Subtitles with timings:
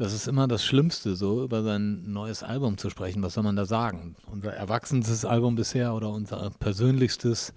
[0.00, 3.22] Das ist immer das Schlimmste, so über sein neues Album zu sprechen.
[3.22, 4.16] Was soll man da sagen?
[4.32, 7.50] Unser erwachsenstes Album bisher oder unser persönlichstes,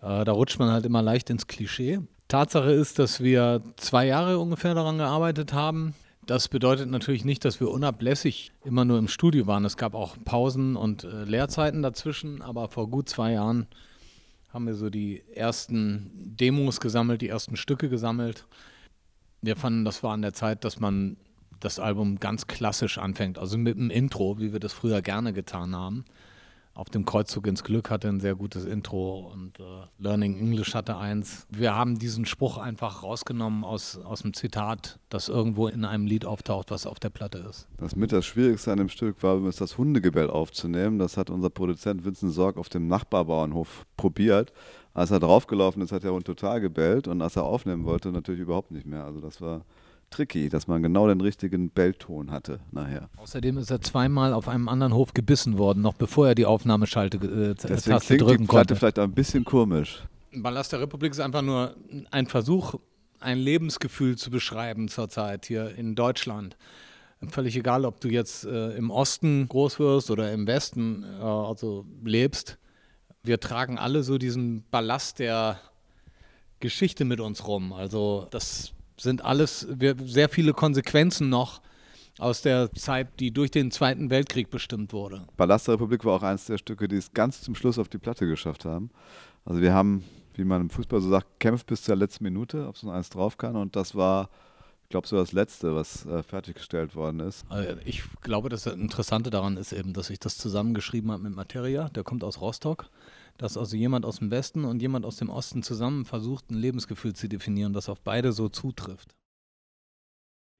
[0.00, 2.00] äh, da rutscht man halt immer leicht ins Klischee.
[2.28, 5.94] Tatsache ist, dass wir zwei Jahre ungefähr daran gearbeitet haben.
[6.24, 9.66] Das bedeutet natürlich nicht, dass wir unablässig immer nur im Studio waren.
[9.66, 13.66] Es gab auch Pausen und äh, Lehrzeiten dazwischen, aber vor gut zwei Jahren
[14.48, 18.46] haben wir so die ersten Demos gesammelt, die ersten Stücke gesammelt.
[19.42, 21.18] Wir fanden, das war an der Zeit, dass man
[21.66, 25.74] das Album ganz klassisch anfängt, also mit einem Intro, wie wir das früher gerne getan
[25.74, 26.04] haben
[26.76, 29.62] auf dem Kreuzzug ins Glück hatte ein sehr gutes Intro und äh,
[29.98, 31.46] Learning English hatte eins.
[31.50, 36.26] Wir haben diesen Spruch einfach rausgenommen aus, aus dem Zitat, das irgendwo in einem Lied
[36.26, 37.66] auftaucht, was auf der Platte ist.
[37.78, 40.98] Das mit das Schwierigste an dem Stück war, das Hundegebell aufzunehmen.
[40.98, 44.52] Das hat unser Produzent Vincent Sorg auf dem Nachbarbauernhof probiert.
[44.92, 48.40] Als er draufgelaufen ist, hat der Hund total gebellt und als er aufnehmen wollte, natürlich
[48.40, 49.04] überhaupt nicht mehr.
[49.04, 49.64] Also das war
[50.10, 53.08] tricky, dass man genau den richtigen Bellton hatte nachher.
[53.16, 57.18] Außerdem ist er zweimal auf einem anderen Hof gebissen worden, noch bevor er die Aufnahmeschalte
[57.18, 58.76] äh, Deswegen Taste drücken die Platte konnte.
[58.76, 60.02] vielleicht ein bisschen komisch.
[60.32, 61.76] Ballast der Republik ist einfach nur
[62.10, 62.74] ein Versuch,
[63.20, 66.56] ein Lebensgefühl zu beschreiben zurzeit hier in Deutschland.
[67.28, 71.86] Völlig egal, ob du jetzt äh, im Osten groß wirst oder im Westen äh, also
[72.04, 72.58] lebst.
[73.22, 75.58] Wir tragen alle so diesen Ballast der
[76.60, 77.72] Geschichte mit uns rum.
[77.72, 81.60] Also das sind alles sehr viele Konsequenzen noch
[82.18, 85.26] aus der Zeit, die durch den Zweiten Weltkrieg bestimmt wurde.
[85.36, 87.98] Ballast der Republik war auch eines der Stücke, die es ganz zum Schluss auf die
[87.98, 88.90] Platte geschafft haben.
[89.44, 90.02] Also wir haben,
[90.34, 93.36] wie man im Fußball so sagt, kämpft bis zur letzten Minute, ob so eins drauf
[93.36, 93.54] kann.
[93.54, 94.30] Und das war,
[94.84, 97.44] ich glaube, so das Letzte, was äh, fertiggestellt worden ist.
[97.50, 101.90] Also ich glaube, das Interessante daran ist eben, dass ich das zusammengeschrieben habe mit Materia.
[101.90, 102.86] Der kommt aus Rostock
[103.38, 107.14] dass also jemand aus dem Westen und jemand aus dem Osten zusammen versucht, ein Lebensgefühl
[107.14, 109.14] zu definieren, das auf beide so zutrifft.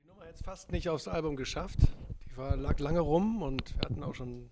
[0.03, 1.79] Die Nummer hat es fast nicht aufs Album geschafft.
[2.27, 4.51] Die war, lag lange rum und wir hatten auch schon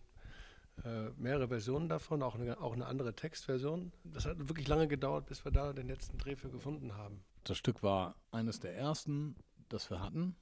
[0.84, 3.92] äh, mehrere Versionen davon, auch eine, auch eine andere Textversion.
[4.04, 7.22] Das hat wirklich lange gedauert, bis wir da den letzten Dreh für gefunden haben.
[7.44, 9.36] Das Stück war eines der ersten,
[9.68, 10.36] das wir hatten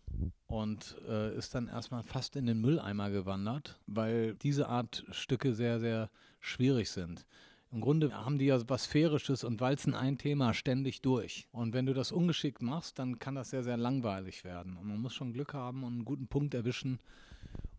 [0.47, 5.81] und äh, ist dann erstmal fast in den Mülleimer gewandert, weil diese Art Stücke sehr,
[5.81, 7.27] sehr schwierig sind.
[7.73, 11.49] Im Grunde haben die ja was Sphärisches und walzen ein Thema ständig durch.
[11.53, 14.77] Und wenn du das ungeschickt machst, dann kann das sehr, sehr langweilig werden.
[14.77, 17.01] Und man muss schon Glück haben und einen guten Punkt erwischen,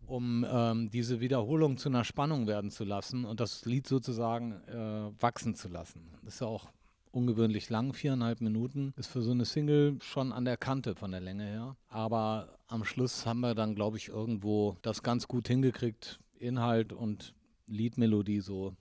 [0.06, 5.22] um ähm, diese Wiederholung zu einer Spannung werden zu lassen und das Lied sozusagen äh,
[5.22, 6.10] wachsen zu lassen.
[6.24, 6.72] Das ist ja auch
[7.12, 8.92] ungewöhnlich lang, viereinhalb Minuten.
[8.96, 11.76] Ist für so eine Single schon an der Kante von der Länge her.
[11.88, 17.32] Aber am Schluss haben wir dann, glaube ich, irgendwo das ganz gut hingekriegt, Inhalt und
[17.68, 18.74] Liedmelodie so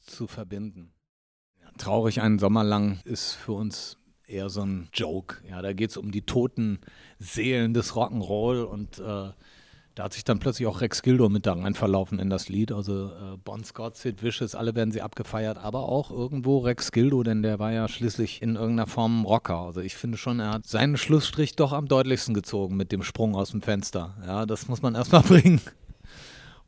[0.00, 0.92] zu verbinden.
[1.78, 3.96] Traurig einen Sommer lang ist für uns
[4.26, 5.36] eher so ein Joke.
[5.48, 6.80] Ja, da geht es um die toten
[7.18, 9.32] Seelen des Rock'n'Roll und äh,
[9.96, 12.70] da hat sich dann plötzlich auch Rex Gildo mit da rein verlaufen in das Lied.
[12.72, 17.22] Also äh, Bon Scott, Sid Vicious, alle werden sie abgefeiert, aber auch irgendwo Rex Gildo,
[17.22, 19.58] denn der war ja schließlich in irgendeiner Form ein Rocker.
[19.58, 23.34] Also ich finde schon, er hat seinen Schlussstrich doch am deutlichsten gezogen mit dem Sprung
[23.34, 24.16] aus dem Fenster.
[24.24, 25.60] Ja, das muss man erstmal bringen.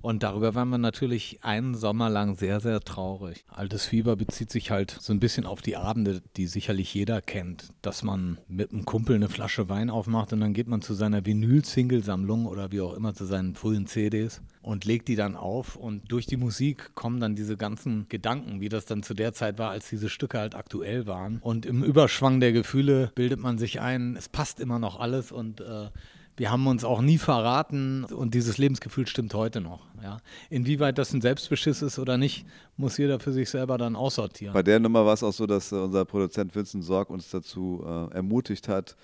[0.03, 3.45] Und darüber waren wir natürlich einen Sommer lang sehr, sehr traurig.
[3.49, 7.69] Altes Fieber bezieht sich halt so ein bisschen auf die Abende, die sicherlich jeder kennt,
[7.83, 11.25] dass man mit einem Kumpel eine Flasche Wein aufmacht und dann geht man zu seiner
[11.25, 16.11] Vinyl-Single-Sammlung oder wie auch immer zu seinen frühen CDs und legt die dann auf und
[16.11, 19.71] durch die Musik kommen dann diese ganzen Gedanken, wie das dann zu der Zeit war,
[19.71, 21.39] als diese Stücke halt aktuell waren.
[21.39, 25.61] Und im Überschwang der Gefühle bildet man sich ein, es passt immer noch alles und
[25.61, 25.89] äh,
[26.37, 29.81] wir haben uns auch nie verraten und dieses Lebensgefühl stimmt heute noch.
[30.03, 30.19] Ja.
[30.51, 34.55] Inwieweit das ein Selbstbeschiss ist oder nicht, muss jeder für sich selber dann aussortieren.
[34.55, 37.85] Bei der Nummer war es auch so, dass äh, unser Produzent Vincent Sorg uns dazu
[37.87, 38.97] äh, ermutigt hat,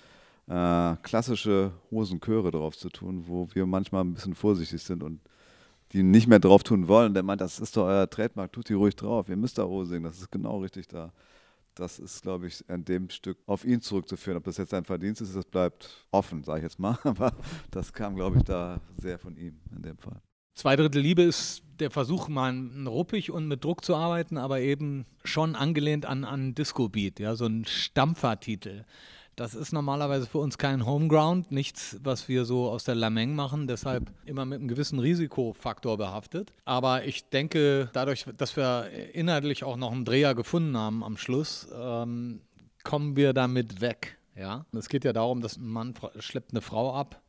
[0.47, 5.19] äh, klassische Hosenchöre drauf zu tun, wo wir manchmal ein bisschen vorsichtig sind und
[5.93, 7.13] die nicht mehr drauf tun wollen.
[7.13, 9.91] Der meint, das ist doch euer Trademark, tut die ruhig drauf, ihr müsst da Hose
[9.91, 11.11] singen, das ist genau richtig da
[11.75, 14.37] das ist, glaube ich, an dem Stück auf ihn zurückzuführen.
[14.37, 16.97] Ob das jetzt sein Verdienst ist, das bleibt offen, sage ich jetzt mal.
[17.03, 17.33] Aber
[17.71, 20.21] das kam, glaube ich, da sehr von ihm in dem Fall.
[20.55, 22.53] Zwei Drittel Liebe ist der Versuch, mal
[22.85, 27.45] ruppig und mit Druck zu arbeiten, aber eben schon angelehnt an, an Disco-Beat, ja, so
[27.45, 28.83] ein Stampfertitel.
[29.39, 33.67] Das ist normalerweise für uns kein Homeground, nichts, was wir so aus der Lameng machen,
[33.67, 36.51] deshalb immer mit einem gewissen Risikofaktor behaftet.
[36.65, 41.69] Aber ich denke, dadurch, dass wir inhaltlich auch noch einen Dreher gefunden haben am Schluss,
[41.73, 42.41] ähm,
[42.83, 44.17] kommen wir damit weg.
[44.35, 44.65] Ja?
[44.73, 47.21] Es geht ja darum, dass ein Mann schleppt eine Frau ab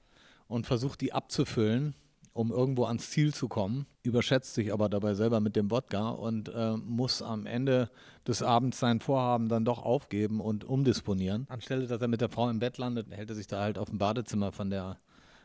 [0.48, 1.94] und versucht, die abzufüllen
[2.32, 6.48] um irgendwo ans Ziel zu kommen, überschätzt sich aber dabei selber mit dem Wodka und
[6.48, 7.90] äh, muss am Ende
[8.26, 11.46] des Abends sein Vorhaben dann doch aufgeben und umdisponieren.
[11.48, 13.88] Anstelle, dass er mit der Frau im Bett landet, hält er sich da halt auf
[13.90, 14.98] dem Badezimmer von der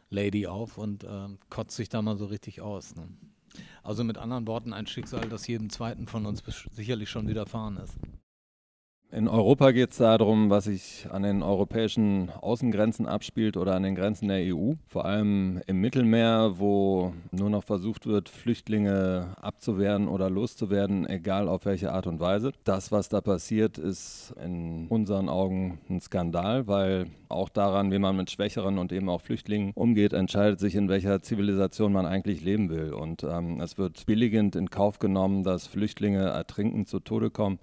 [0.10, 2.96] Lady auf und äh, kotzt sich da mal so richtig aus.
[2.96, 3.08] Ne?
[3.84, 7.98] Also mit anderen Worten ein Schicksal, das jedem zweiten von uns sicherlich schon widerfahren ist.
[9.12, 13.96] In Europa geht es darum, was sich an den europäischen Außengrenzen abspielt oder an den
[13.96, 14.74] Grenzen der EU.
[14.88, 21.66] Vor allem im Mittelmeer, wo nur noch versucht wird, Flüchtlinge abzuwehren oder loszuwerden, egal auf
[21.66, 22.52] welche Art und Weise.
[22.66, 28.18] Das, was da passiert, ist in unseren Augen ein Skandal, weil auch daran, wie man
[28.18, 32.70] mit Schwächeren und eben auch Flüchtlingen umgeht, entscheidet sich, in welcher Zivilisation man eigentlich leben
[32.70, 32.92] will.
[32.92, 37.60] Und ähm, es wird billigend in Kauf genommen, dass Flüchtlinge ertrinken, zu Tode kommen.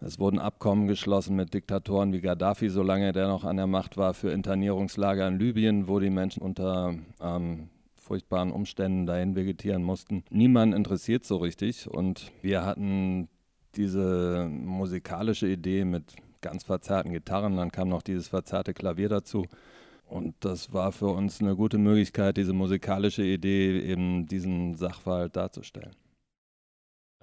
[0.00, 4.12] Es wurden Abkommen geschlossen mit Diktatoren wie Gaddafi, solange der noch an der Macht war,
[4.12, 10.22] für Internierungslager in Libyen, wo die Menschen unter ähm, furchtbaren Umständen dahin vegetieren mussten.
[10.30, 13.28] Niemand interessiert so richtig und wir hatten
[13.74, 19.46] diese musikalische Idee mit ganz verzerrten Gitarren, dann kam noch dieses verzerrte Klavier dazu.
[20.08, 25.96] Und das war für uns eine gute Möglichkeit, diese musikalische Idee eben diesen Sachverhalt darzustellen.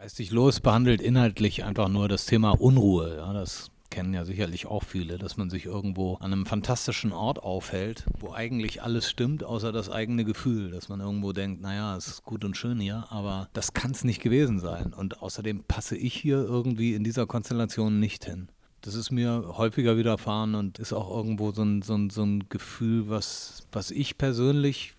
[0.03, 3.15] Geistig los behandelt inhaltlich einfach nur das Thema Unruhe.
[3.19, 7.41] Ja, das kennen ja sicherlich auch viele, dass man sich irgendwo an einem fantastischen Ort
[7.41, 12.07] aufhält, wo eigentlich alles stimmt, außer das eigene Gefühl, dass man irgendwo denkt, naja, es
[12.07, 14.91] ist gut und schön hier, aber das kann es nicht gewesen sein.
[14.91, 18.49] Und außerdem passe ich hier irgendwie in dieser Konstellation nicht hin.
[18.81, 22.49] Das ist mir häufiger widerfahren und ist auch irgendwo so ein, so ein, so ein
[22.49, 24.95] Gefühl, was, was ich persönlich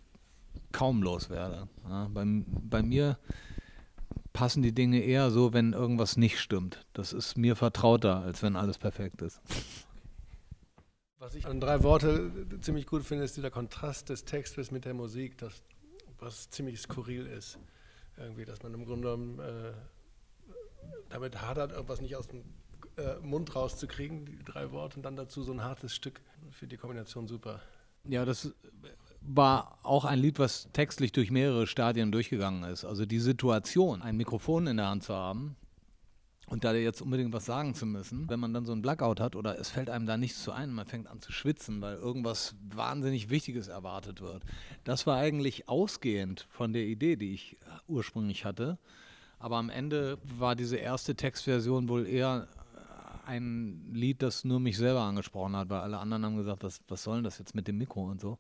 [0.73, 1.69] kaum loswerde.
[1.91, 3.19] Ja, bei, bei mir
[4.35, 6.85] passen die Dinge eher so, wenn irgendwas nicht stimmt.
[6.93, 9.41] Das ist mir vertrauter, als wenn alles perfekt ist.
[11.19, 14.93] Was ich an drei Worte ziemlich gut finde, ist dieser Kontrast des Textes mit der
[14.93, 15.63] Musik, das,
[16.19, 17.59] was ziemlich skurril ist.
[18.19, 19.73] Irgendwie, dass man im Grunde genommen äh,
[21.09, 22.43] damit hadert, irgendwas nicht aus dem
[22.97, 26.21] äh, Mund rauszukriegen, die drei Worte, und dann dazu so ein hartes Stück.
[26.51, 27.61] Für die Kombination super.
[28.07, 28.53] Ja, das
[29.27, 32.85] war auch ein Lied, was textlich durch mehrere Stadien durchgegangen ist.
[32.85, 35.57] Also die Situation, ein Mikrofon in der Hand zu haben
[36.47, 39.35] und da jetzt unbedingt was sagen zu müssen, wenn man dann so einen Blackout hat
[39.35, 42.55] oder es fällt einem da nichts zu ein, man fängt an zu schwitzen, weil irgendwas
[42.69, 44.43] wahnsinnig Wichtiges erwartet wird.
[44.85, 47.57] Das war eigentlich ausgehend von der Idee, die ich
[47.89, 48.79] ursprünglich hatte.
[49.39, 52.49] Aber am Ende war diese erste Textversion wohl eher
[53.27, 57.03] ein Lied, das nur mich selber angesprochen hat, weil alle anderen haben gesagt, was, was
[57.03, 58.39] soll denn das jetzt mit dem Mikro und so.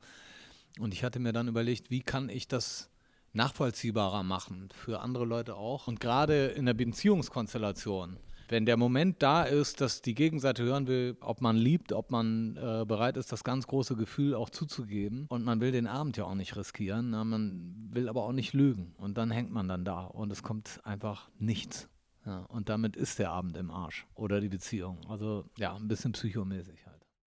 [0.79, 2.91] Und ich hatte mir dann überlegt, wie kann ich das
[3.32, 5.88] nachvollziehbarer machen, für andere Leute auch.
[5.88, 8.17] Und gerade in der Beziehungskonstellation,
[8.49, 12.56] wenn der Moment da ist, dass die Gegenseite hören will, ob man liebt, ob man
[12.56, 15.26] äh, bereit ist, das ganz große Gefühl auch zuzugeben.
[15.29, 18.53] Und man will den Abend ja auch nicht riskieren, na, man will aber auch nicht
[18.53, 18.94] lügen.
[18.99, 21.88] Und dann hängt man dann da und es kommt einfach nichts.
[22.26, 24.99] Ja, und damit ist der Abend im Arsch oder die Beziehung.
[25.09, 26.83] Also ja, ein bisschen psychomäßig.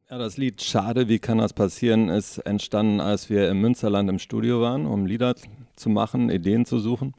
[0.10, 4.20] Ja, das Lied Schade, wie kann das passieren, ist entstanden, als wir im Münsterland im
[4.20, 5.36] Studio waren, um Lieder
[5.76, 7.14] zu machen, Ideen zu suchen.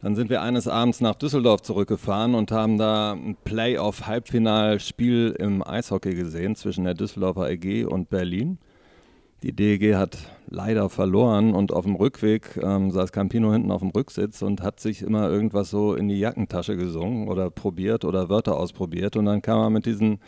[0.00, 6.14] Dann sind wir eines Abends nach Düsseldorf zurückgefahren und haben da ein Playoff-Halbfinalspiel im Eishockey
[6.14, 8.56] gesehen zwischen der Düsseldorfer EG und Berlin.
[9.42, 10.16] Die DEG hat
[10.48, 14.80] leider verloren und auf dem Rückweg ähm, saß Campino hinten auf dem Rücksitz und hat
[14.80, 19.16] sich immer irgendwas so in die Jackentasche gesungen oder probiert oder Wörter ausprobiert.
[19.16, 20.18] Und dann kam er mit diesen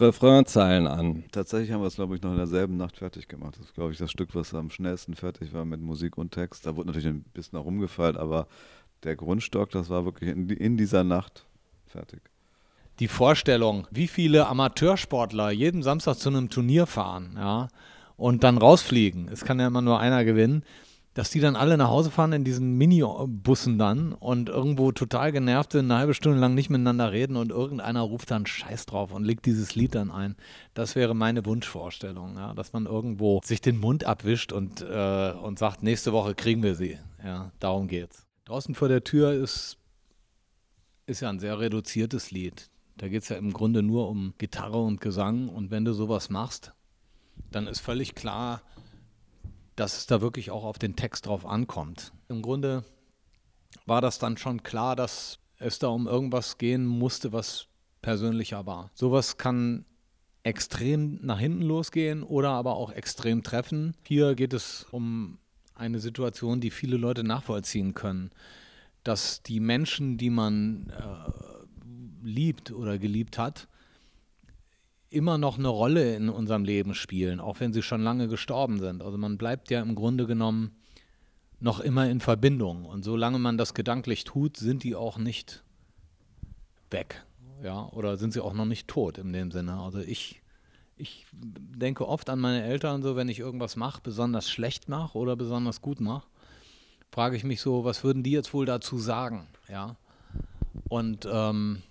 [0.00, 1.24] Refrainzeilen an.
[1.32, 3.56] Tatsächlich haben wir es, glaube ich, noch in derselben Nacht fertig gemacht.
[3.58, 6.66] Das ist, glaube ich, das Stück, was am schnellsten fertig war mit Musik und Text.
[6.66, 8.46] Da wurde natürlich ein bisschen herumgefeilt, aber
[9.02, 11.46] der Grundstock, das war wirklich in, in dieser Nacht
[11.86, 12.20] fertig.
[12.98, 17.68] Die Vorstellung, wie viele Amateursportler jeden Samstag zu einem Turnier fahren, ja,
[18.16, 19.28] und dann rausfliegen.
[19.28, 20.64] Es kann ja immer nur einer gewinnen
[21.18, 25.72] dass die dann alle nach Hause fahren in diesen Minibussen dann und irgendwo total genervt
[25.72, 29.24] sind, eine halbe Stunde lang nicht miteinander reden und irgendeiner ruft dann Scheiß drauf und
[29.24, 30.36] legt dieses Lied dann ein.
[30.74, 35.58] Das wäre meine Wunschvorstellung, ja, dass man irgendwo sich den Mund abwischt und, äh, und
[35.58, 37.00] sagt, nächste Woche kriegen wir sie.
[37.24, 38.24] Ja, darum geht's.
[38.44, 39.76] Draußen vor der Tür ist,
[41.06, 42.70] ist ja ein sehr reduziertes Lied.
[42.96, 46.30] Da geht es ja im Grunde nur um Gitarre und Gesang und wenn du sowas
[46.30, 46.74] machst,
[47.50, 48.62] dann ist völlig klar,
[49.78, 52.12] dass es da wirklich auch auf den Text drauf ankommt.
[52.28, 52.84] Im Grunde
[53.86, 57.68] war das dann schon klar, dass es da um irgendwas gehen musste, was
[58.02, 58.90] persönlicher war.
[58.94, 59.84] Sowas kann
[60.42, 63.94] extrem nach hinten losgehen oder aber auch extrem treffen.
[64.02, 65.38] Hier geht es um
[65.74, 68.30] eine Situation, die viele Leute nachvollziehen können,
[69.04, 73.68] dass die Menschen, die man äh, liebt oder geliebt hat,
[75.10, 79.02] immer noch eine Rolle in unserem Leben spielen, auch wenn sie schon lange gestorben sind.
[79.02, 80.72] Also man bleibt ja im Grunde genommen
[81.60, 82.84] noch immer in Verbindung.
[82.84, 85.64] Und solange man das gedanklich tut, sind die auch nicht
[86.90, 87.24] weg.
[87.62, 89.80] Ja, oder sind sie auch noch nicht tot in dem Sinne.
[89.80, 90.42] Also ich,
[90.96, 95.34] ich denke oft an meine Eltern, so wenn ich irgendwas mache, besonders schlecht mache oder
[95.34, 96.28] besonders gut mache,
[97.10, 99.48] frage ich mich so, was würden die jetzt wohl dazu sagen?
[99.68, 99.96] Ja.
[100.88, 101.82] Und ähm,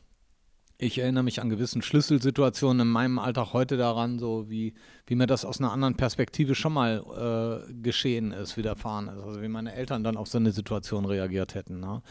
[0.79, 4.75] ich erinnere mich an gewissen Schlüsselsituationen in meinem Alltag heute daran, so wie,
[5.07, 9.23] wie mir das aus einer anderen Perspektive schon mal äh, geschehen ist, widerfahren ist.
[9.23, 11.79] Also wie meine Eltern dann auf so eine Situation reagiert hätten.
[11.79, 12.03] Ne?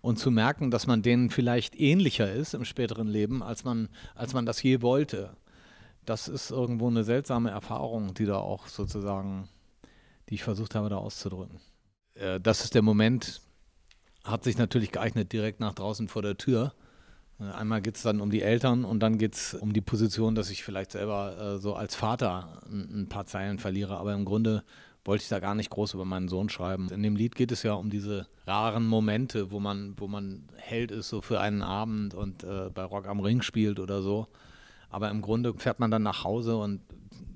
[0.00, 4.32] Und zu merken, dass man denen vielleicht ähnlicher ist im späteren Leben, als man, als
[4.32, 5.36] man das je wollte.
[6.06, 9.48] Das ist irgendwo eine seltsame Erfahrung, die da auch sozusagen,
[10.30, 11.60] die ich versucht habe, da auszudrücken.
[12.14, 13.42] Äh, das ist der Moment,
[14.24, 16.72] hat sich natürlich geeignet direkt nach draußen vor der Tür
[17.38, 20.50] einmal geht es dann um die Eltern und dann geht es um die Position, dass
[20.50, 23.98] ich vielleicht selber äh, so als Vater ein, ein, paar Zeilen verliere.
[23.98, 24.64] Aber im Grunde
[25.04, 26.88] wollte ich da gar nicht groß über meinen Sohn schreiben.
[26.90, 30.90] In dem Lied geht es ja um diese raren Momente, wo man, wo man Held
[30.90, 34.28] ist so für einen Abend und äh, bei Rock am Ring spielt oder so.
[34.88, 36.80] Aber im Grunde fährt man dann nach Hause und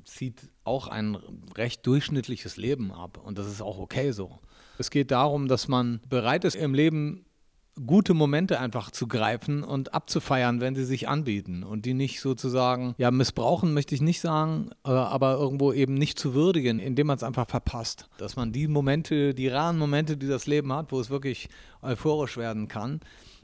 [0.05, 1.17] zieht auch ein
[1.57, 3.21] recht durchschnittliches Leben ab.
[3.23, 4.39] Und das ist auch okay so.
[4.79, 7.27] Es geht darum, dass man bereit ist, im Leben
[7.87, 12.95] gute Momente einfach zu greifen und abzufeiern, wenn sie sich anbieten und die nicht sozusagen,
[12.99, 17.17] ja, missbrauchen möchte ich nicht sagen, äh, aber irgendwo eben nicht zu würdigen, indem man
[17.17, 18.09] es einfach verpasst.
[18.19, 21.49] Dass man die Momente, die raren Momente, die das Leben hat, wo es wirklich
[21.83, 23.01] euphorisch werden kann,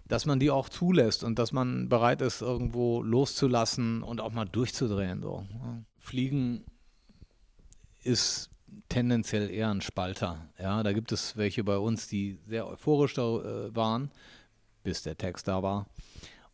[0.09, 4.45] dass man die auch zulässt und dass man bereit ist, irgendwo loszulassen und auch mal
[4.45, 5.23] durchzudrehen.
[5.23, 5.45] So.
[5.99, 6.65] Fliegen
[8.03, 8.51] ist
[8.89, 10.49] tendenziell eher ein Spalter.
[10.59, 14.11] Ja, da gibt es welche bei uns, die sehr euphorisch da, äh, waren,
[14.83, 15.87] bis der Text da war.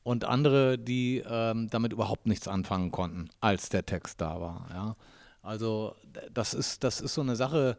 [0.02, 4.66] Und andere, die ähm, damit überhaupt nichts anfangen konnten, als der Text da war.
[4.70, 4.96] Ja.
[5.42, 5.94] Also
[6.32, 7.76] das ist, das ist so eine Sache.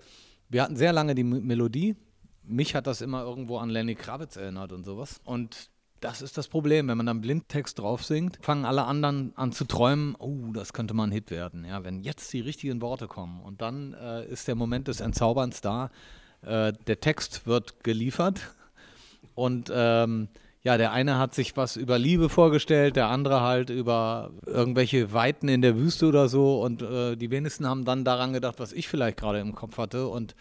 [0.50, 1.96] Wir hatten sehr lange die Melodie.
[2.44, 5.20] Mich hat das immer irgendwo an Lenny Kravitz erinnert und sowas.
[5.24, 5.70] Und
[6.04, 6.88] das ist das Problem.
[6.88, 10.94] Wenn man dann Blindtext drauf singt, fangen alle anderen an zu träumen, oh, das könnte
[10.94, 11.64] mal ein Hit werden.
[11.66, 15.62] Ja, wenn jetzt die richtigen Worte kommen und dann äh, ist der Moment des Entzauberns
[15.62, 15.90] da.
[16.42, 18.42] Äh, der Text wird geliefert
[19.34, 20.28] und ähm,
[20.62, 25.48] ja, der eine hat sich was über Liebe vorgestellt, der andere halt über irgendwelche Weiten
[25.48, 28.90] in der Wüste oder so und äh, die wenigsten haben dann daran gedacht, was ich
[28.90, 30.36] vielleicht gerade im Kopf hatte und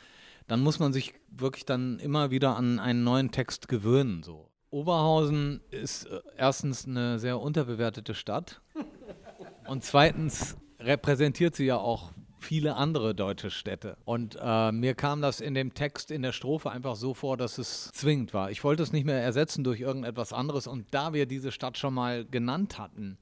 [0.49, 4.52] dann muss man sich wirklich dann immer wieder an einen neuen Text gewöhnen so.
[4.73, 8.63] Oberhausen ist äh, erstens eine sehr unterbewertete Stadt
[9.69, 12.11] und zweitens repräsentiert sie ja auch
[12.41, 13.97] viele andere deutsche Städte.
[14.05, 17.59] Und äh, mir kam das in dem Text in der Strophe einfach so vor, dass
[17.59, 18.51] es zwingend war.
[18.51, 20.67] Ich wollte es nicht mehr ersetzen durch irgendetwas anderes.
[20.67, 23.19] Und da wir diese Stadt schon mal genannt hatten,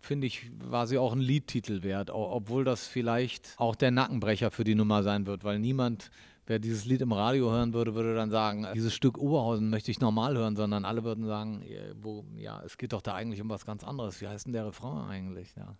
[0.00, 4.64] finde ich, war sie auch ein Liedtitel wert, obwohl das vielleicht auch der Nackenbrecher für
[4.64, 6.10] die Nummer sein wird, weil niemand
[6.46, 10.00] wer dieses Lied im Radio hören würde, würde dann sagen, dieses Stück Oberhausen möchte ich
[10.00, 11.64] normal hören, sondern alle würden sagen,
[12.00, 14.20] wo, ja, es geht doch da eigentlich um was ganz anderes.
[14.20, 15.54] Wie heißt denn der Refrain eigentlich?
[15.56, 15.76] Ja.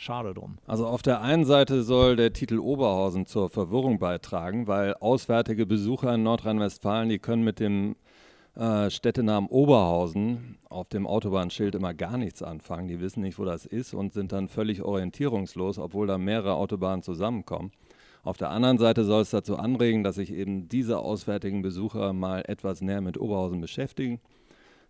[0.00, 0.58] Schade drum.
[0.64, 6.14] Also auf der einen Seite soll der Titel Oberhausen zur Verwirrung beitragen, weil auswärtige Besucher
[6.14, 7.96] in Nordrhein-Westfalen, die können mit dem
[8.54, 12.86] äh, Städtenamen Oberhausen auf dem Autobahnschild immer gar nichts anfangen.
[12.86, 17.02] Die wissen nicht, wo das ist und sind dann völlig orientierungslos, obwohl da mehrere Autobahnen
[17.02, 17.72] zusammenkommen.
[18.22, 22.42] Auf der anderen Seite soll es dazu anregen, dass sich eben diese auswärtigen Besucher mal
[22.46, 24.20] etwas näher mit Oberhausen beschäftigen.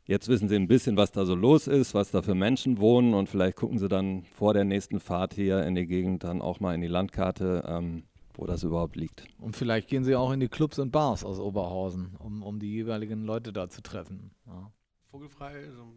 [0.04, 3.12] Jetzt wissen sie ein bisschen, was da so los ist, was da für Menschen wohnen
[3.12, 6.60] und vielleicht gucken sie dann vor der nächsten Fahrt hier in die Gegend dann auch
[6.60, 9.26] mal in die Landkarte, ähm, wo das überhaupt liegt.
[9.38, 12.72] Und vielleicht gehen sie auch in die Clubs und Bars aus Oberhausen, um, um die
[12.72, 14.30] jeweiligen Leute da zu treffen.
[14.46, 14.72] Ja.
[15.10, 15.92] Vogelfrei so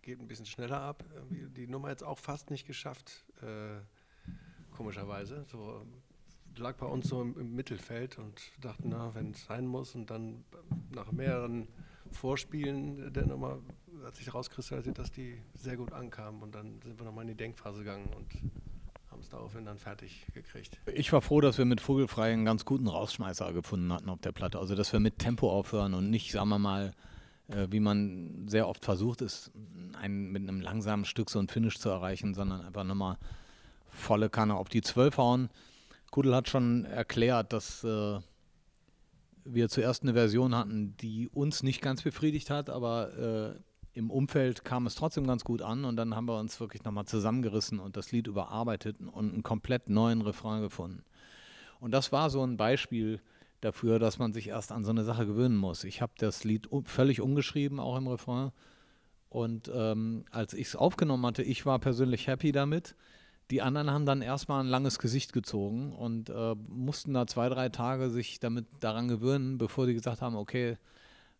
[0.00, 1.04] geht ein bisschen schneller ab.
[1.30, 3.80] Die Nummer jetzt auch fast nicht geschafft, äh,
[4.74, 5.44] komischerweise.
[5.50, 5.84] So
[6.58, 10.10] lag bei uns so im, im Mittelfeld und dachten, na, wenn es sein muss und
[10.10, 10.44] dann
[10.90, 11.68] nach mehreren
[12.10, 13.58] Vorspielen der Nummer
[14.04, 17.36] hat sich herauskristallisiert, dass die sehr gut ankamen und dann sind wir nochmal in die
[17.36, 18.26] Denkphase gegangen und
[19.10, 20.78] haben es daraufhin dann fertig gekriegt.
[20.92, 24.32] Ich war froh, dass wir mit Vogelfrei einen ganz guten Rausschmeißer gefunden hatten auf der
[24.32, 24.58] Platte.
[24.58, 26.92] Also, dass wir mit Tempo aufhören und nicht, sagen wir mal,
[27.48, 29.52] äh, wie man sehr oft versucht ist,
[30.00, 33.16] ein, mit einem langsamen Stück so ein Finish zu erreichen, sondern einfach nochmal
[33.88, 35.50] volle Kanne auf die 12 hauen.
[36.14, 38.20] Kudel hat schon erklärt, dass äh,
[39.44, 44.64] wir zuerst eine Version hatten, die uns nicht ganz befriedigt hat, aber äh, im Umfeld
[44.64, 47.96] kam es trotzdem ganz gut an und dann haben wir uns wirklich nochmal zusammengerissen und
[47.96, 51.02] das Lied überarbeitet und einen komplett neuen Refrain gefunden.
[51.80, 53.20] Und das war so ein Beispiel
[53.60, 55.82] dafür, dass man sich erst an so eine Sache gewöhnen muss.
[55.82, 58.52] Ich habe das Lied völlig umgeschrieben, auch im Refrain.
[59.30, 62.94] Und ähm, als ich es aufgenommen hatte, ich war persönlich happy damit.
[63.50, 67.68] Die anderen haben dann erstmal ein langes Gesicht gezogen und äh, mussten da zwei, drei
[67.68, 70.78] Tage sich damit daran gewöhnen, bevor die gesagt haben, okay,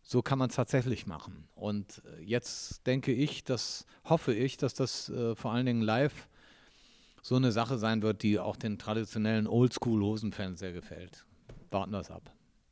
[0.03, 1.47] so kann man es tatsächlich machen.
[1.55, 6.27] Und äh, jetzt denke ich, dass hoffe ich, dass das äh, vor allen Dingen live
[7.23, 11.25] so eine Sache sein wird, die auch den traditionellen Oldschool-Hosenfans sehr gefällt.
[11.71, 12.34] Warten wir es ab.